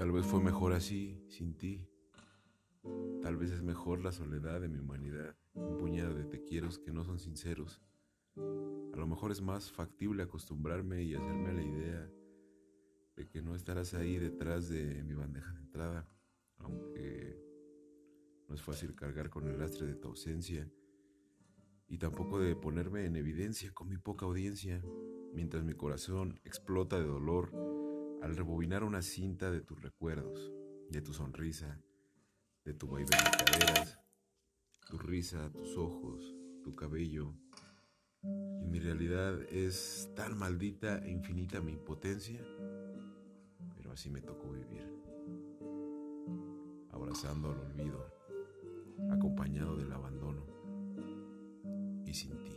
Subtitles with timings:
[0.00, 1.86] Tal vez fue mejor así, sin ti.
[3.20, 6.90] Tal vez es mejor la soledad de mi humanidad, un puñado de te quiero que
[6.90, 7.82] no son sinceros.
[8.34, 12.10] A lo mejor es más factible acostumbrarme y hacerme la idea
[13.14, 16.08] de que no estarás ahí detrás de mi bandeja de entrada,
[16.56, 17.38] aunque
[18.48, 20.66] no es fácil cargar con el lastre de tu ausencia
[21.88, 24.82] y tampoco de ponerme en evidencia con mi poca audiencia,
[25.34, 27.69] mientras mi corazón explota de dolor
[28.22, 30.52] al rebobinar una cinta de tus recuerdos,
[30.90, 31.80] de tu sonrisa,
[32.64, 33.98] de tu vaivén de caderas,
[34.88, 37.34] tu risa, tus ojos, tu cabello.
[38.22, 42.44] Y mi realidad es tan maldita e infinita mi impotencia,
[43.74, 44.86] pero así me tocó vivir,
[46.90, 48.06] abrazando al olvido,
[49.10, 50.46] acompañado del abandono
[52.04, 52.49] y sin.